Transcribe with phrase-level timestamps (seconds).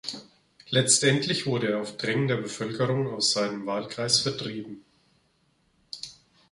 [0.69, 4.83] Letztendlich wurde er auf Drängen der Bevölkerung aus seinem Wahlkreis vertrieben.